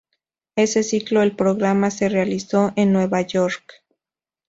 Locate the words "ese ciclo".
0.55-1.21